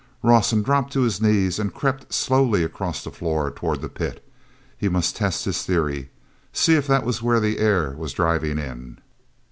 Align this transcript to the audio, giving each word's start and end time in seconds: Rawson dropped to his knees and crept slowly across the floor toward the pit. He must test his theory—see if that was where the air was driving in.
Rawson 0.23 0.63
dropped 0.63 0.91
to 0.93 1.01
his 1.01 1.21
knees 1.21 1.59
and 1.59 1.71
crept 1.71 2.11
slowly 2.11 2.63
across 2.63 3.03
the 3.03 3.11
floor 3.11 3.51
toward 3.51 3.81
the 3.83 3.87
pit. 3.87 4.27
He 4.75 4.89
must 4.89 5.15
test 5.15 5.45
his 5.45 5.61
theory—see 5.63 6.73
if 6.75 6.87
that 6.87 7.05
was 7.05 7.21
where 7.21 7.39
the 7.39 7.59
air 7.59 7.91
was 7.91 8.11
driving 8.13 8.57
in. 8.57 8.97